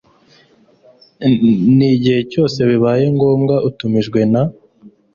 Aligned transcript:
n 1.77 1.79
igihe 1.93 2.19
cyose 2.31 2.59
bibaye 2.69 3.03
ngombwa 3.15 3.55
itumijwe 3.69 4.19
na 4.31 4.43